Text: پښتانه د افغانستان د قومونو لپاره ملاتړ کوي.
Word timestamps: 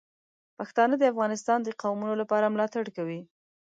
پښتانه 0.57 0.95
د 0.97 1.03
افغانستان 1.13 1.59
د 1.63 1.69
قومونو 1.81 2.13
لپاره 2.21 2.51
ملاتړ 2.53 2.85
کوي. 2.97 3.19